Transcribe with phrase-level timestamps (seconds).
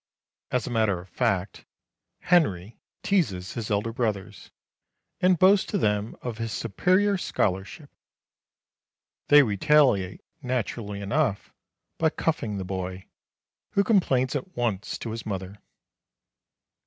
[0.49, 1.63] As a matter of fact,
[2.21, 4.49] Henry teases his elder brothers,
[5.19, 7.91] and boasts to them of his superior scholarship;
[9.27, 11.53] they retaliate, naturally enough,
[11.99, 13.05] by cuffing the boy,
[13.73, 15.61] who complains at once to his mother.